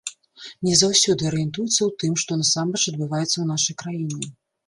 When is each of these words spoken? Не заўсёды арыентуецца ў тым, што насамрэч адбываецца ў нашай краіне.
Не 0.67 0.71
заўсёды 0.83 1.27
арыентуецца 1.31 1.75
ў 1.83 1.89
тым, 2.03 2.13
што 2.23 2.39
насамрэч 2.41 2.81
адбываецца 2.93 3.33
ў 3.39 3.45
нашай 3.53 3.75
краіне. 3.83 4.27